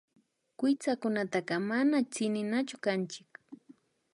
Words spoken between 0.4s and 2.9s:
Kuytsakunataka mana tsininachu